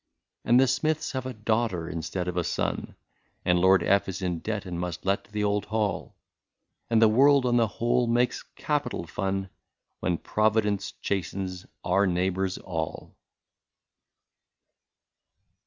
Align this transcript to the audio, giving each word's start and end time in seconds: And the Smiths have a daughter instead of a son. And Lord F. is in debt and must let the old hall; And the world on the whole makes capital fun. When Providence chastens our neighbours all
And 0.43 0.59
the 0.59 0.65
Smiths 0.65 1.11
have 1.11 1.27
a 1.27 1.33
daughter 1.35 1.87
instead 1.87 2.27
of 2.27 2.35
a 2.35 2.43
son. 2.43 2.95
And 3.45 3.59
Lord 3.59 3.83
F. 3.83 4.09
is 4.09 4.23
in 4.23 4.39
debt 4.39 4.65
and 4.65 4.79
must 4.79 5.05
let 5.05 5.25
the 5.25 5.43
old 5.43 5.65
hall; 5.65 6.15
And 6.89 6.99
the 6.99 7.07
world 7.07 7.45
on 7.45 7.57
the 7.57 7.67
whole 7.67 8.07
makes 8.07 8.41
capital 8.55 9.05
fun. 9.05 9.51
When 9.99 10.17
Providence 10.17 10.93
chastens 10.93 11.67
our 11.83 12.07
neighbours 12.07 12.57
all 12.57 13.15